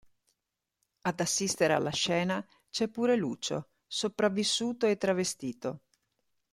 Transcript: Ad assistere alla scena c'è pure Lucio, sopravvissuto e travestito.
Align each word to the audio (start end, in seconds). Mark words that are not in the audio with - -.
Ad 1.01 1.19
assistere 1.19 1.73
alla 1.73 1.91
scena 1.91 2.43
c'è 2.71 2.87
pure 2.87 3.15
Lucio, 3.15 3.69
sopravvissuto 3.85 4.87
e 4.87 4.97
travestito. 4.97 5.81